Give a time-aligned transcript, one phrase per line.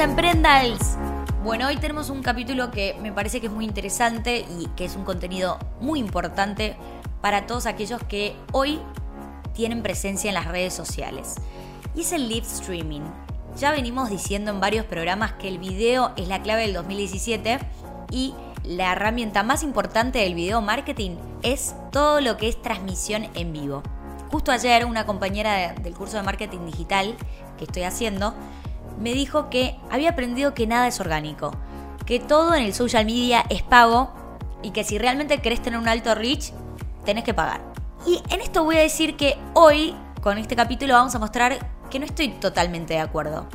[0.00, 0.96] Emprendals.
[1.44, 4.96] Bueno, hoy tenemos un capítulo que me parece que es muy interesante y que es
[4.96, 6.74] un contenido muy importante
[7.20, 8.80] para todos aquellos que hoy
[9.52, 11.34] tienen presencia en las redes sociales.
[11.94, 13.02] Y es el live streaming.
[13.58, 17.58] Ya venimos diciendo en varios programas que el video es la clave del 2017
[18.10, 18.32] y
[18.64, 23.82] la herramienta más importante del video marketing es todo lo que es transmisión en vivo.
[24.30, 27.16] Justo ayer una compañera del curso de marketing digital
[27.58, 28.34] que estoy haciendo
[29.00, 31.52] me dijo que había aprendido que nada es orgánico,
[32.06, 34.12] que todo en el social media es pago
[34.62, 36.52] y que si realmente querés tener un alto reach,
[37.04, 37.62] tenés que pagar.
[38.06, 41.58] Y en esto voy a decir que hoy, con este capítulo, vamos a mostrar
[41.90, 43.48] que no estoy totalmente de acuerdo.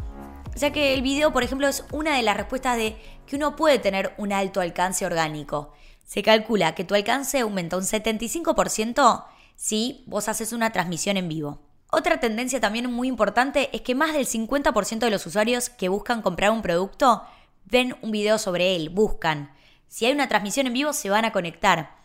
[0.56, 3.80] Ya que el video, por ejemplo, es una de las respuestas de que uno puede
[3.80, 5.74] tener un alto alcance orgánico.
[6.06, 11.65] Se calcula que tu alcance aumenta un 75% si vos haces una transmisión en vivo.
[11.98, 16.22] Otra tendencia también muy importante es que más del 50% de los usuarios que buscan
[16.22, 17.24] comprar un producto
[17.64, 19.56] ven un video sobre él, buscan.
[19.88, 21.96] Si hay una transmisión en vivo se van a conectar.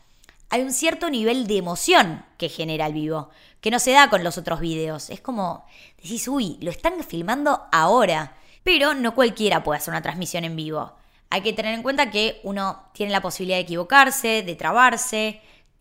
[0.48, 4.22] Hay un cierto nivel de emoción que genera el vivo, que no se da con
[4.22, 5.10] los otros videos.
[5.10, 5.66] Es como
[5.96, 8.36] decís, uy, lo están filmando ahora.
[8.62, 10.92] Pero no cualquiera puede hacer una transmisión en vivo.
[11.30, 15.40] Hay que tener en cuenta que uno tiene la posibilidad de equivocarse, de trabarse,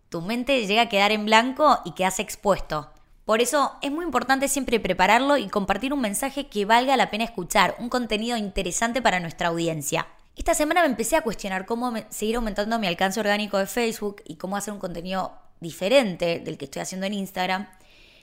[0.10, 2.90] tu mente llega a quedar en blanco y quedas expuesto.
[3.30, 7.26] Por eso es muy importante siempre prepararlo y compartir un mensaje que valga la pena
[7.26, 10.08] escuchar, un contenido interesante para nuestra audiencia.
[10.36, 14.38] Esta semana me empecé a cuestionar cómo seguir aumentando mi alcance orgánico de Facebook y
[14.38, 17.68] cómo hacer un contenido diferente del que estoy haciendo en Instagram.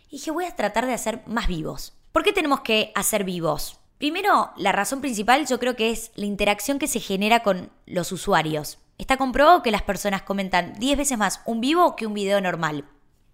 [0.08, 1.92] Y dije, voy a tratar de hacer más vivos.
[2.10, 3.78] ¿Por qué tenemos que hacer vivos?
[3.98, 8.10] Primero, la razón principal yo creo que es la interacción que se genera con los
[8.10, 8.80] usuarios.
[8.98, 12.86] Está comprobado que las personas comentan 10 veces más un vivo que un video normal.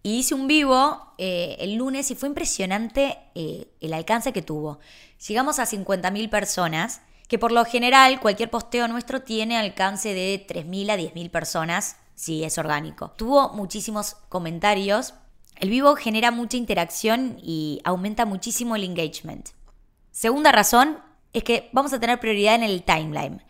[0.03, 4.81] Y hice un vivo eh, el lunes y fue impresionante eh, el alcance que tuvo.
[5.27, 10.91] Llegamos a 50.000 personas, que por lo general cualquier posteo nuestro tiene alcance de 3.000
[10.91, 13.13] a 10.000 personas, si es orgánico.
[13.17, 15.15] Tuvo muchísimos comentarios.
[15.57, 19.51] El vivo genera mucha interacción y aumenta muchísimo el engagement.
[20.11, 20.99] Segunda razón
[21.33, 23.43] es que vamos a tener prioridad en el timeline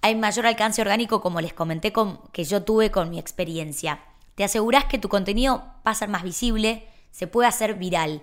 [0.00, 4.00] hay mayor alcance orgánico, como les comenté, con, que yo tuve con mi experiencia.
[4.38, 8.22] Te aseguras que tu contenido va a ser más visible, se puede hacer viral.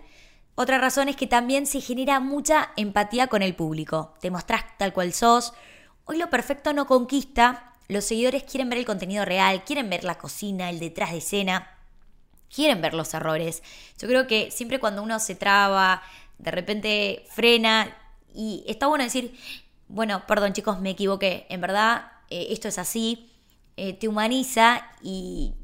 [0.55, 4.13] Otra razón es que también se genera mucha empatía con el público.
[4.21, 5.51] Te mostrás tal cual sos.
[6.05, 7.73] Hoy lo perfecto no conquista.
[7.89, 11.67] Los seguidores quieren ver el contenido real, quieren ver la cocina, el detrás de escena,
[12.49, 13.61] quieren ver los errores.
[13.99, 16.01] Yo creo que siempre cuando uno se traba,
[16.37, 17.93] de repente frena
[18.33, 19.37] y está bueno decir,
[19.89, 23.33] bueno, perdón chicos, me equivoqué, en verdad eh, esto es así,
[23.75, 25.55] eh, te humaniza y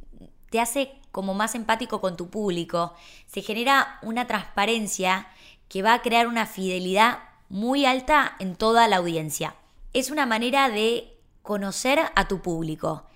[0.52, 2.94] te hace como más empático con tu público,
[3.26, 5.28] se genera una transparencia
[5.68, 7.20] que va a crear una fidelidad
[7.50, 9.56] muy alta en toda la audiencia.
[9.94, 13.08] Es una manera de conocer a tu público,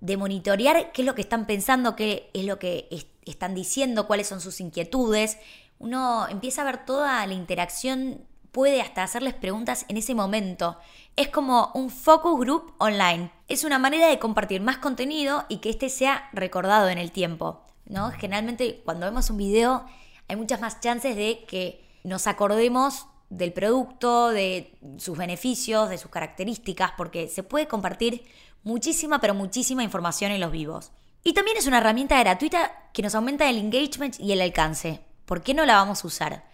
[0.00, 2.88] de monitorear qué es lo que están pensando, qué es lo que
[3.24, 5.38] están diciendo, cuáles son sus inquietudes.
[5.78, 8.24] Uno empieza a ver toda la interacción
[8.56, 10.78] puede hasta hacerles preguntas en ese momento.
[11.14, 13.30] Es como un focus group online.
[13.48, 17.60] Es una manera de compartir más contenido y que este sea recordado en el tiempo.
[17.84, 18.12] ¿no?
[18.12, 19.84] Generalmente cuando vemos un video
[20.26, 26.10] hay muchas más chances de que nos acordemos del producto, de sus beneficios, de sus
[26.10, 28.24] características, porque se puede compartir
[28.62, 30.92] muchísima, pero muchísima información en los vivos.
[31.22, 35.00] Y también es una herramienta gratuita que nos aumenta el engagement y el alcance.
[35.26, 36.44] ¿Por qué no la vamos a usar?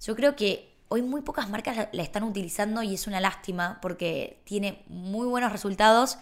[0.00, 4.42] Yo creo que Hoy muy pocas marcas la, están utilizando y es una lástima porque
[4.42, 6.18] tiene muy buenos resultados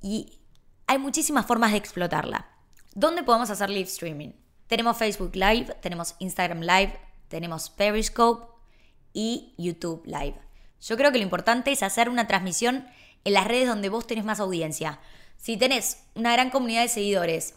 [0.00, 0.38] y
[0.86, 2.46] hay muchísimas formas de explotarla.
[2.94, 4.30] ¿Dónde podemos hacer live streaming?
[4.68, 8.46] Tenemos Facebook Live, tenemos Instagram Live, tenemos Periscope
[9.12, 10.36] y YouTube Live.
[10.80, 12.86] Yo creo que lo importante es hacer una transmisión
[13.24, 15.00] en las redes donde vos tenés más audiencia.
[15.38, 17.56] Si tenés una gran comunidad de seguidores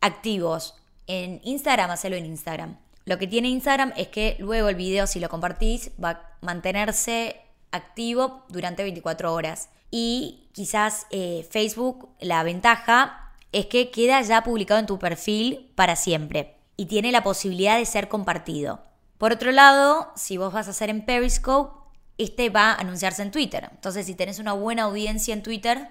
[0.00, 0.76] activos
[1.08, 2.78] en Instagram, hacelo en Instagram.
[3.04, 7.40] Lo que tiene Instagram es que luego el video, si lo compartís, va a mantenerse
[7.72, 9.68] activo durante 24 horas.
[9.90, 15.96] Y quizás eh, Facebook, la ventaja es que queda ya publicado en tu perfil para
[15.96, 18.80] siempre y tiene la posibilidad de ser compartido.
[19.18, 21.78] Por otro lado, si vos vas a hacer en Periscope,
[22.16, 23.68] este va a anunciarse en Twitter.
[23.70, 25.88] Entonces, si tenés una buena audiencia en Twitter,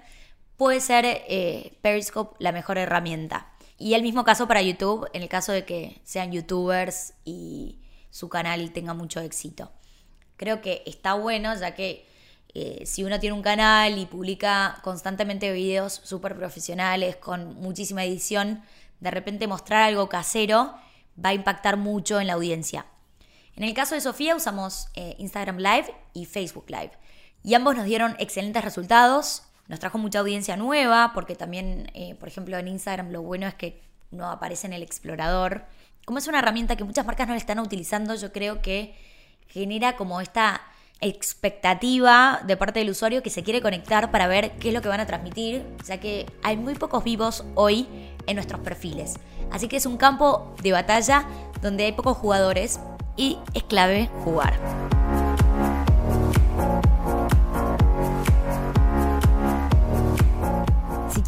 [0.56, 3.49] puede ser eh, Periscope la mejor herramienta.
[3.80, 7.78] Y el mismo caso para YouTube, en el caso de que sean youtubers y
[8.10, 9.72] su canal tenga mucho éxito.
[10.36, 12.06] Creo que está bueno, ya que
[12.52, 18.62] eh, si uno tiene un canal y publica constantemente videos súper profesionales con muchísima edición,
[19.00, 20.74] de repente mostrar algo casero
[21.16, 22.84] va a impactar mucho en la audiencia.
[23.56, 26.92] En el caso de Sofía usamos eh, Instagram Live y Facebook Live.
[27.42, 29.44] Y ambos nos dieron excelentes resultados.
[29.70, 33.54] Nos trajo mucha audiencia nueva, porque también, eh, por ejemplo, en Instagram lo bueno es
[33.54, 33.80] que
[34.10, 35.62] no aparece en el explorador.
[36.04, 38.96] Como es una herramienta que muchas marcas no están utilizando, yo creo que
[39.46, 40.60] genera como esta
[41.00, 44.88] expectativa de parte del usuario que se quiere conectar para ver qué es lo que
[44.88, 47.86] van a transmitir, ya que hay muy pocos vivos hoy
[48.26, 49.20] en nuestros perfiles.
[49.52, 51.28] Así que es un campo de batalla
[51.62, 52.80] donde hay pocos jugadores
[53.16, 54.58] y es clave jugar.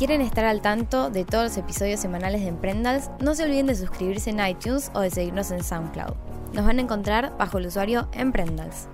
[0.02, 3.76] Quieren estar al tanto de todos los episodios semanales de Emprendals, no se olviden de
[3.76, 6.14] suscribirse en iTunes o de seguirnos en SoundCloud.
[6.52, 8.88] Nos van a encontrar bajo el usuario Emprendals.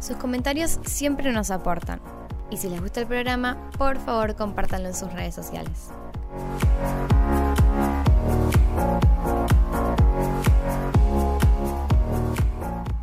[0.00, 2.00] Sus comentarios siempre nos aportan.
[2.50, 5.90] Y si les gusta el programa, por favor compártanlo en sus redes sociales.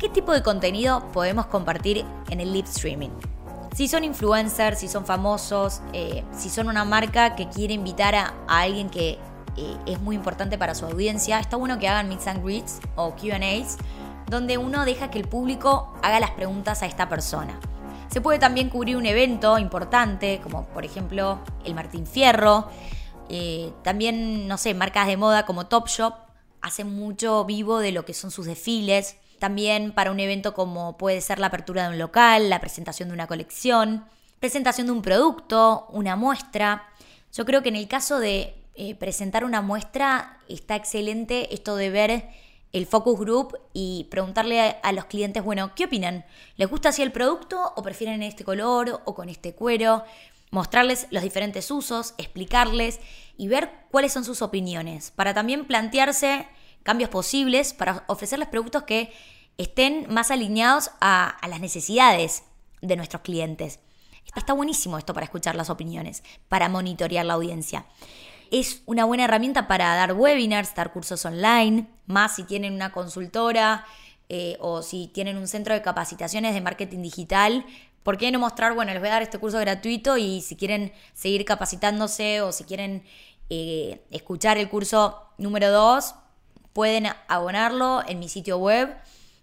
[0.00, 3.10] ¿Qué tipo de contenido podemos compartir en el live streaming?
[3.76, 8.32] Si son influencers, si son famosos, eh, si son una marca que quiere invitar a,
[8.48, 9.18] alguien que
[9.58, 13.14] eh, es muy importante para su audiencia, está bueno que hagan meet and greets o
[13.14, 13.76] QAs
[14.30, 17.60] donde uno deja que el público haga las preguntas a esta persona.
[18.08, 22.70] Se puede también cubrir un evento importante, como por ejemplo el Martín Fierro.
[23.28, 26.14] Eh, también, no sé, marcas de moda como Topshop
[26.62, 29.18] hacen mucho vivo de lo que son sus desfiles.
[29.38, 33.14] También para un evento como puede ser la apertura de un local, la presentación de
[33.14, 34.04] una colección,
[34.40, 36.88] presentación de un producto, una muestra.
[37.32, 41.90] Yo creo que en el caso de eh, presentar una muestra está excelente esto de
[41.90, 42.28] ver
[42.72, 46.26] el focus group y preguntarle a, los clientes, bueno, ¿qué opinan?
[46.56, 50.04] ¿Les gusta así el producto o prefieren este color o con este cuero?
[50.50, 53.00] Mostrarles los diferentes usos, explicarles
[53.38, 56.46] y ver cuáles son sus opiniones, para también plantearse
[56.86, 59.12] cambios posibles, para ofrecerles productos que
[59.58, 62.44] estén más alineados a, las necesidades
[62.80, 63.80] de nuestros clientes.
[64.34, 67.86] Está buenísimo esto para escuchar las opiniones, para monitorear la audiencia.
[68.50, 73.84] Es una buena herramienta para dar webinars, dar cursos online, más si tienen una consultora
[74.28, 77.66] eh, o si tienen un centro de capacitaciones de marketing digital.
[78.02, 80.92] ¿Por qué no mostrar, bueno, les voy a dar este curso gratuito y si quieren
[81.12, 83.02] seguir capacitándose o si quieren
[83.48, 86.14] eh, escuchar el curso número 2,
[86.76, 88.94] pueden abonarlo en mi sitio web.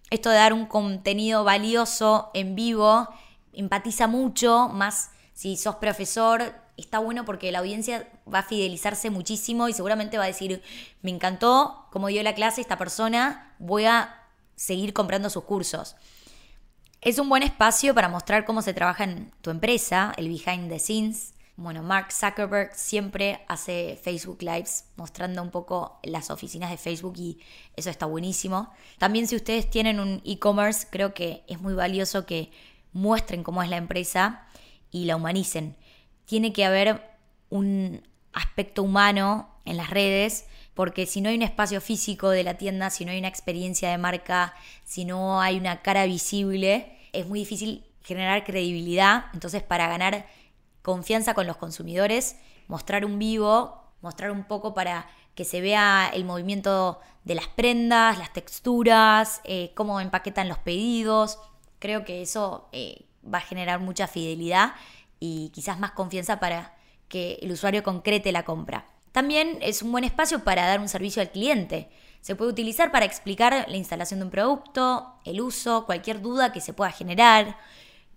[0.08, 3.08] Esto de dar un contenido valioso en vivo
[3.52, 9.68] empatiza mucho, más si sos profesor, está bueno porque la audiencia va a fidelizarse muchísimo
[9.68, 10.62] y seguramente va a decir,
[11.02, 14.14] me encantó cómo dio la clase esta persona, voy a
[14.54, 15.96] seguir comprando sus cursos.
[17.00, 20.78] Es un buen espacio para mostrar cómo se trabaja en tu empresa, el behind the
[20.78, 21.33] scenes.
[21.56, 27.38] Bueno, Mark Zuckerberg siempre hace Facebook Lives mostrando un poco las oficinas de Facebook y
[27.76, 28.72] eso está buenísimo.
[28.98, 32.50] También si ustedes tienen un e-commerce, creo que es muy valioso que
[32.92, 34.46] muestren cómo es la empresa
[34.90, 35.76] y la humanicen
[36.24, 37.02] tiene que haber
[37.50, 38.02] un
[38.32, 42.90] aspecto humano en las redes, porque si no hay un espacio físico de la tienda,
[42.90, 44.54] si no hay una experiencia de marca,
[44.84, 49.26] si no hay una cara visible, es muy difícil generar credibilidad.
[49.32, 50.26] Entonces, para ganar
[50.84, 52.36] confianza con los consumidores,
[52.68, 58.18] mostrar un vivo, mostrar un poco para que se vea el movimiento de las prendas,
[58.18, 61.38] las texturas, eh, cómo empaquetan los pedidos.
[61.78, 64.74] Creo que eso eh, va a generar mucha fidelidad
[65.18, 66.74] y quizás más confianza para
[67.08, 68.86] que el usuario concrete la compra.
[69.10, 71.88] También es un buen espacio para dar un servicio al cliente.
[72.20, 76.60] Se puede utilizar para explicar la instalación de un producto, el uso, cualquier duda que
[76.60, 77.56] se pueda generar.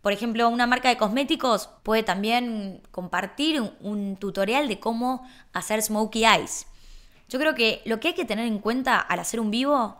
[0.01, 6.25] Por ejemplo, una marca de cosméticos puede también compartir un, tutorial de cómo hacer smokey
[6.25, 6.67] eyes.
[7.29, 9.97] Yo creo que lo que hay que tener en cuenta al hacer un vivo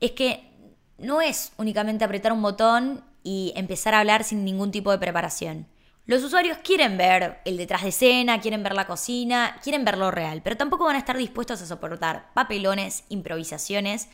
[0.00, 0.50] es que
[0.98, 5.66] no es únicamente apretar un botón y empezar a hablar sin ningún tipo de preparación.
[6.06, 10.10] Los usuarios quieren ver el detrás de escena, quieren ver la cocina, quieren ver lo
[10.10, 14.08] real, pero tampoco van a estar dispuestos a soportar papelones, improvisaciones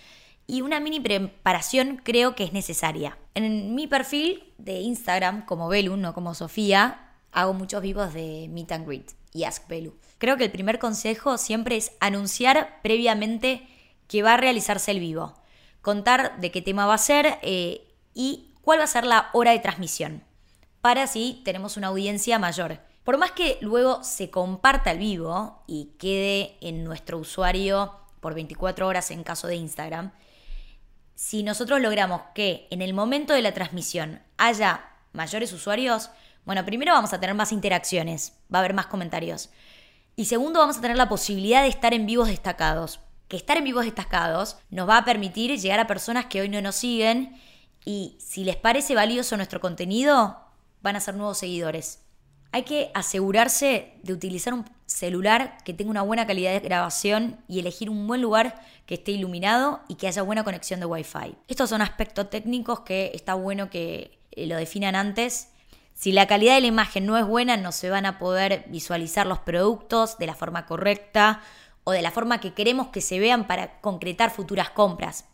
[0.46, 3.18] y una mini preparación creo que es necesaria.
[3.34, 8.72] En mi perfil de Instagram, como Belu, no como Sofía, hago muchos vivos de Meet
[8.72, 9.96] and Greet y Ask Belu.
[10.18, 13.66] Creo que el primer consejo siempre es anunciar previamente
[14.08, 15.34] que va a realizarse el vivo,
[15.82, 19.52] contar de qué tema va a ser eh, y cuál va a ser la hora
[19.52, 20.22] de transmisión
[20.84, 22.78] para así tenemos una audiencia mayor.
[23.04, 28.86] Por más que luego se comparta el vivo y quede en nuestro usuario por 24
[28.86, 30.12] horas en caso de Instagram,
[31.14, 36.10] si nosotros logramos que en el momento de la transmisión haya mayores usuarios,
[36.44, 39.50] bueno, primero vamos a tener más interacciones, va a haber más comentarios.
[40.16, 43.00] Y segundo, vamos a tener la posibilidad de estar en vivos destacados.
[43.26, 46.60] que estar en vivos destacados nos va a permitir llegar a personas que hoy no
[46.60, 47.40] nos siguen
[47.84, 50.38] y si les parece valioso nuestro contenido,
[50.82, 52.03] van a ser nuevos seguidores.
[52.54, 57.58] Hay que asegurarse de utilizar un celular que tenga una buena calidad de grabación y
[57.58, 61.34] elegir un buen lugar que esté iluminado y que haya buena conexión de Wi-Fi.
[61.48, 65.48] Estos son aspectos técnicos que está bueno que eh, lo definan antes.
[65.94, 69.26] Si la calidad de la imagen no es buena, no se van a poder visualizar
[69.26, 71.40] los productos de la forma correcta
[71.82, 75.24] o de la forma que queremos que se vean para concretar futuras compras.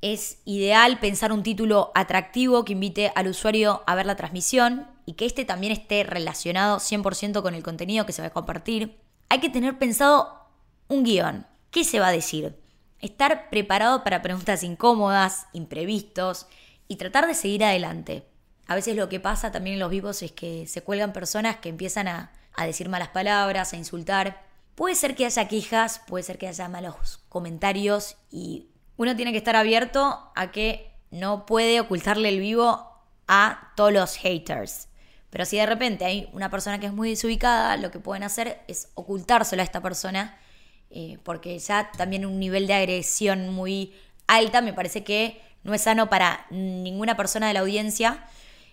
[0.00, 5.14] Es ideal pensar un título atractivo que invite al usuario a ver la transmisión y
[5.14, 9.00] que este también esté relacionado 100% con el contenido que se va a compartir.
[9.28, 10.48] Hay que tener pensado
[10.88, 11.46] un guion.
[11.70, 12.58] ¿Qué se va a decir?
[13.00, 16.46] Estar preparado para preguntas incómodas, imprevistos
[16.86, 18.26] y tratar de seguir adelante.
[18.66, 21.68] A veces lo que pasa también en los vivos es que se cuelgan personas que
[21.68, 24.44] empiezan a, a decir malas palabras, a insultar.
[24.74, 29.38] Puede ser que haya quejas, puede ser que haya malos comentarios y uno tiene que
[29.38, 32.88] estar abierto a que no puede ocultarle el vivo
[33.26, 34.88] a todos los haters.
[35.32, 38.62] Pero si de repente hay una persona que es muy desubicada, lo que pueden hacer
[38.68, 40.38] es ocultárselo a esta persona,
[40.90, 43.92] eh, porque ya también un nivel de agresión muy
[44.28, 48.24] alta me parece que no es sano para ninguna persona de la audiencia.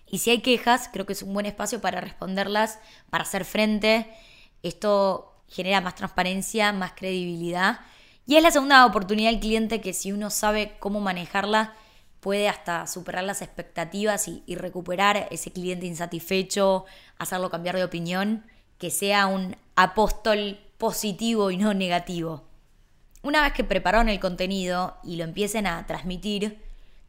[0.06, 2.78] Y si hay quejas, creo que es un buen espacio para responderlas,
[3.10, 4.08] para hacer frente.
[4.62, 7.80] Esto genera más transparencia, más credibilidad
[8.30, 11.74] y es la segunda oportunidad del cliente que si uno sabe cómo manejarla,
[12.20, 16.86] puede hasta superar las expectativas y, recuperar ese cliente insatisfecho,
[17.18, 18.46] hacerlo cambiar de opinión,
[18.78, 22.44] que sea un apóstol positivo y no negativo.
[23.22, 26.62] Una vez que prepararon el contenido y lo empiecen a transmitir,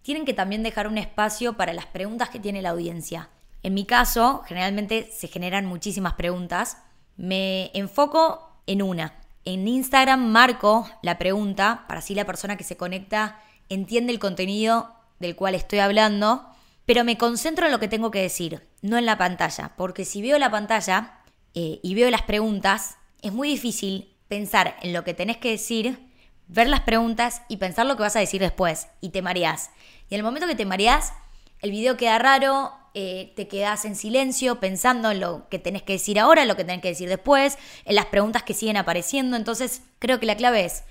[0.02, 3.29] tienen que también dejar un espacio para las preguntas que tiene la audiencia.
[3.62, 6.79] En mi caso, generalmente se generan muchísimas preguntas.
[7.17, 9.14] Me enfoco en una,
[9.45, 14.95] en Instagram marco la pregunta para así la persona que se conecta entiende el contenido
[15.20, 16.44] del cual estoy hablando,
[16.86, 20.20] pero me concentro en lo que tengo que decir, no en la pantalla, porque si
[20.22, 21.20] veo la pantalla
[21.54, 26.10] eh, y veo las preguntas, es muy difícil pensar en lo que tenés que decir,
[26.48, 29.70] ver las preguntas y pensar lo que vas a decir después, y te mareás.
[30.08, 31.12] Y en el momento que te mareás,
[31.60, 35.92] el video queda raro, eh, te quedas en silencio pensando en lo que tenés que
[35.92, 39.36] decir ahora, en lo que tenés que decir después, en las preguntas que siguen apareciendo.
[39.36, 40.82] Entonces, creo que la clave es,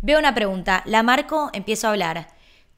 [0.00, 2.28] veo una pregunta, la marco, empiezo a hablar.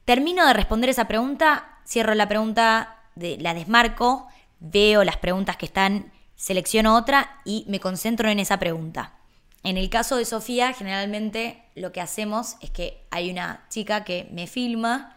[0.05, 4.29] Termino de responder esa pregunta, cierro la pregunta, de, la desmarco,
[4.61, 9.15] veo las preguntas que están, selecciono otra y me concentro en esa pregunta.
[9.63, 14.29] En el caso de Sofía, generalmente lo que hacemos es que hay una chica que
[14.31, 15.17] me filma,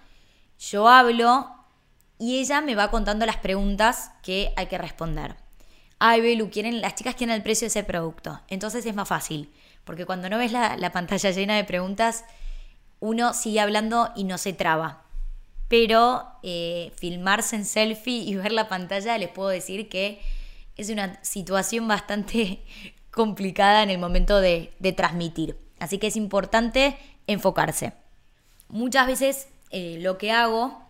[0.57, 1.53] yo hablo,
[2.19, 5.35] y ella me va contando las preguntas que hay que responder.
[5.99, 8.39] Ay, Belu, quieren, las chicas quieren el precio de ese producto.
[8.47, 9.51] Entonces es más fácil,
[9.83, 12.25] porque cuando no ves la, pantalla llena de preguntas,
[12.99, 15.03] uno sigue hablando y no se traba.
[15.67, 20.21] Pero eh, filmarse en selfie y ver la pantalla, les puedo decir que
[20.77, 22.63] es una situación bastante
[23.11, 25.57] complicada en el momento de, transmitir.
[25.79, 27.93] Así que es importante enfocarse.
[28.69, 30.81] Muchas veces eh, lo que hago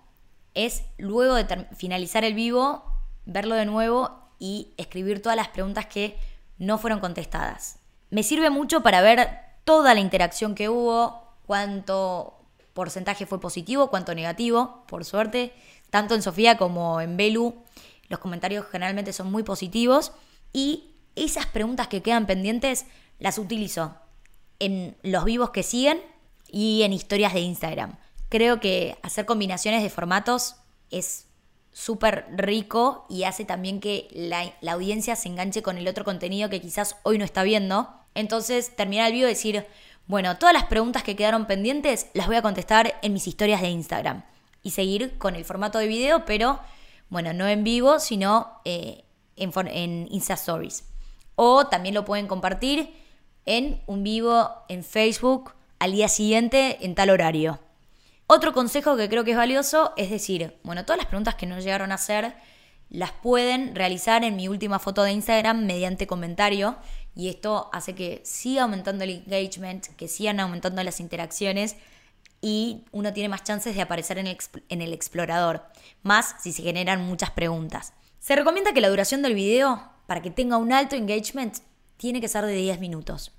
[0.53, 2.83] es luego de finalizar el vivo,
[3.25, 6.17] verlo de nuevo y escribir todas las preguntas que
[6.57, 7.79] no fueron contestadas.
[8.09, 9.29] Me sirve mucho para ver
[9.63, 12.35] toda la interacción que hubo, cuánto
[12.73, 15.53] porcentaje fue positivo, cuánto negativo, por suerte,
[15.89, 17.55] tanto en Sofía como en Belu,
[18.09, 20.11] los comentarios generalmente son muy positivos
[20.53, 22.85] y esas preguntas que quedan pendientes
[23.19, 23.95] las utilizo
[24.59, 25.99] en los vivos que siguen
[26.47, 27.97] y en historias de Instagram.
[28.29, 30.55] Creo que hacer combinaciones de formatos
[30.91, 31.25] es
[31.71, 36.61] súper rico y hace también que la, audiencia se enganche con el otro contenido que
[36.61, 37.89] quizás hoy no está viendo.
[38.15, 39.65] Entonces, terminar el video y decir,
[40.07, 43.69] bueno, todas las preguntas que quedaron pendientes las voy a contestar en mis historias de
[43.69, 44.23] Instagram.
[44.63, 46.59] Y seguir con el formato de video, pero,
[47.09, 49.03] bueno, no en vivo, sino eh,
[49.35, 50.85] en, en Insta Stories.
[51.35, 52.93] O también lo pueden compartir
[53.45, 57.59] en un vivo en Facebook al día siguiente en tal horario.
[58.27, 61.59] Otro consejo que creo que es valioso es decir, bueno, todas las preguntas que no
[61.59, 62.35] llegaron a hacer
[62.89, 66.77] las pueden realizar en mi última foto de Instagram mediante comentario
[67.17, 71.75] y esto hace que siga aumentando el engagement, que sigan aumentando las interacciones
[72.41, 75.63] y uno tiene más chances de aparecer en el, explorador,
[76.03, 77.93] más si se generan muchas preguntas.
[78.19, 81.57] Se recomienda que la duración del video, para que tenga un alto engagement,
[81.97, 83.31] tiene que ser de 10 minutos.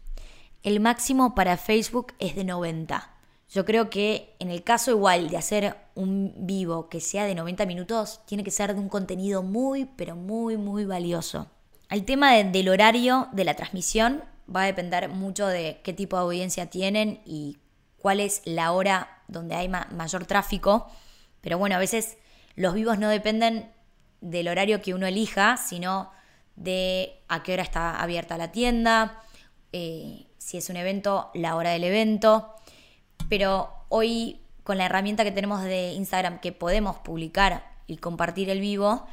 [0.65, 3.15] El máximo para Facebook es de 90.
[3.49, 7.65] Yo creo que en el caso igual de hacer un vivo que sea de 90
[7.67, 11.49] minutos, tiene que ser de un contenido muy, pero muy, muy valioso.
[11.91, 14.23] El tema del horario de la transmisión
[14.55, 17.59] va a depender mucho de qué tipo de audiencia tienen y
[17.97, 20.87] cuál es la hora donde hay mayor tráfico,
[21.41, 22.19] pero bueno, a veces
[22.57, 23.71] los vivos no dependen
[24.21, 26.11] del horario que uno elija, sino
[26.57, 29.23] de a qué hora está abierta la tienda,
[29.73, 32.55] eh, si es un evento, la hora del evento.
[33.29, 38.61] Pero hoy, con la herramienta que tenemos de Instagram, que podemos publicar y compartir el
[38.61, 39.07] vivo,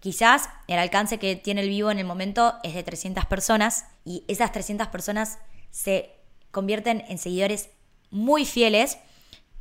[0.00, 4.24] quizás el alcance que tiene el vivo en el momento es de 300 personas y
[4.28, 5.38] esas 300 personas
[5.70, 6.10] se
[6.50, 7.70] convierten en seguidores
[8.10, 8.98] muy fieles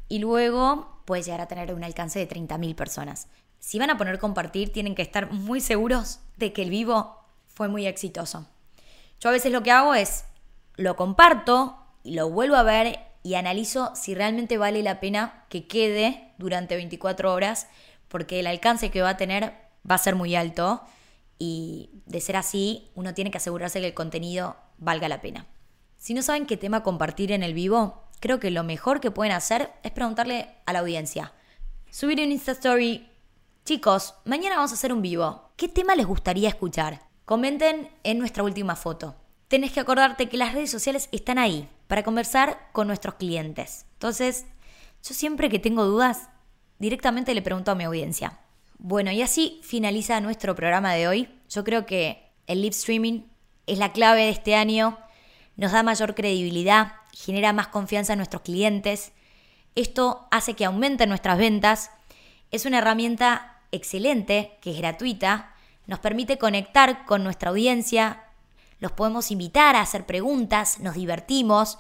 [0.08, 3.28] y luego puede llegar a tener un alcance de 30.000 personas.
[3.60, 7.18] Si van a poner compartir, tienen que estar muy seguros de que el vivo
[7.48, 8.48] fue muy exitoso.
[9.20, 10.26] Yo a veces lo que hago es
[10.76, 15.68] lo comparto y lo vuelvo a ver y analizo si realmente vale la pena que
[15.68, 17.68] quede durante 24 horas,
[18.08, 19.54] porque el alcance que va a tener
[19.90, 20.82] va a ser muy alto
[21.38, 25.48] y de ser así, uno tiene que asegurarse que el contenido valga la pena.
[25.98, 29.34] Si no saben qué tema compartir en el vivo, creo que lo mejor que pueden
[29.34, 31.34] hacer es preguntarle a la audiencia.
[31.92, 33.10] Subir un Insta Story.
[33.66, 35.52] Chicos, mañana vamos a hacer un vivo.
[35.56, 37.02] ¿Qué tema les gustaría escuchar?
[37.26, 39.16] Comenten en nuestra última foto.
[39.48, 43.86] Tenés que acordarte que las redes sociales están ahí para conversar con nuestros clientes.
[43.94, 44.46] Entonces,
[45.04, 46.30] yo siempre que tengo dudas,
[46.78, 48.40] directamente le pregunto a mi audiencia.
[48.82, 51.30] Bueno, y así finaliza nuestro programa de hoy.
[51.50, 53.24] Yo creo que el live streaming
[53.68, 54.98] es la clave de este año,
[55.58, 59.12] nos da mayor credibilidad, genera más confianza en nuestros clientes.
[59.76, 61.92] Esto hace que aumenten nuestras ventas.
[62.52, 65.54] Es una herramienta excelente, que es gratuita,
[65.86, 68.24] nos permite conectar con nuestra audiencia,
[68.80, 71.80] los podemos invitar a hacer preguntas, nos divertimos.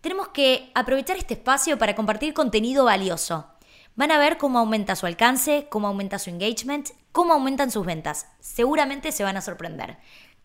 [0.00, 3.51] Tenemos que aprovechar este espacio para compartir contenido valioso.
[3.94, 8.26] Van a ver cómo aumenta su alcance, cómo aumenta su engagement, cómo aumentan sus ventas.
[8.40, 9.98] Seguramente se van a sorprender.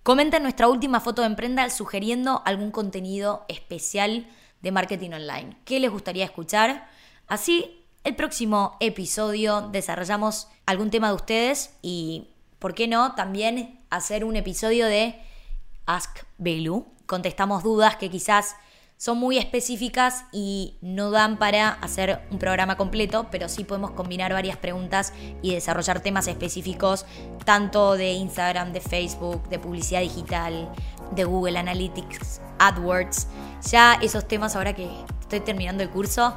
[0.04, 4.28] Comenten nuestra última foto de Emprenda sugiriendo algún contenido especial
[4.62, 5.58] de marketing online.
[5.63, 6.89] ¿Qué les gustaría escuchar?
[7.28, 14.26] Así, el próximo episodio desarrollamos algún tema de ustedes y ¿por qué no también hacer
[14.26, 15.22] un episodio de
[15.86, 16.86] Ask Belu?
[17.06, 18.56] Contestamos dudas que quizás
[18.98, 24.34] son muy específicas y no dan para hacer un programa completo, pero sí podemos combinar
[24.34, 27.06] varias preguntas y desarrollar temas específicos,
[27.46, 30.70] tanto de Instagram, de Facebook, de publicidad digital,
[31.12, 33.28] de Google Analytics, AdWords.
[33.70, 34.90] Ya esos temas ahora que
[35.22, 36.34] estoy terminando el curso,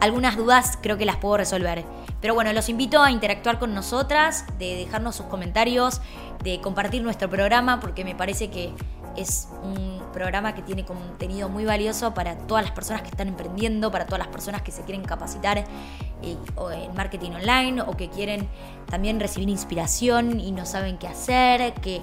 [0.00, 1.84] algunas dudas creo que las puedo resolver.
[2.20, 6.00] Pero bueno, los invito a interactuar con nosotras, de dejarnos sus comentarios,
[6.44, 8.72] de compartir nuestro programa, porque me parece que
[9.16, 13.90] es un programa que tiene contenido muy valioso para todas las personas que están emprendiendo,
[13.90, 16.36] para todas las personas que se quieren capacitar eh,
[16.74, 18.48] en marketing online o que quieren
[18.90, 22.00] también recibir inspiración y no saben qué hacer, que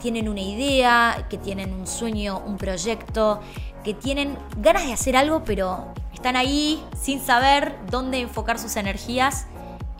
[0.00, 3.40] tienen una idea, que tienen un sueño, un proyecto,
[3.84, 9.46] que tienen ganas de hacer algo, pero están ahí sin saber dónde enfocar sus energías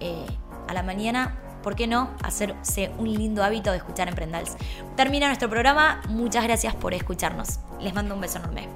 [0.01, 0.27] eh,
[0.68, 4.57] a la mañana, ¿por qué no hacerse un lindo hábito de escuchar Emprendals?
[4.96, 7.61] Termina nuestro programa, muchas gracias por escucharnos.
[7.81, 8.68] Les mando un beso enorme.